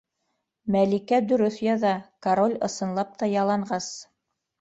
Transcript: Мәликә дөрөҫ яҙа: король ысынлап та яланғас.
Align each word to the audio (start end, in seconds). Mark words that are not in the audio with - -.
Мәликә 0.75 1.19
дөрөҫ 1.31 1.59
яҙа: 1.65 1.91
король 2.27 2.55
ысынлап 2.69 3.13
та 3.21 3.29
яланғас. 3.33 3.91